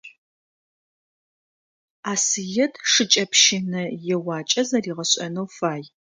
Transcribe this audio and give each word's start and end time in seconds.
Асыет 2.11 2.73
шыкӀэпщынэ 2.91 3.83
еуакӀэ 4.13 4.61
зэригъэшӀэнэу 4.69 5.47
фай. 5.55 5.83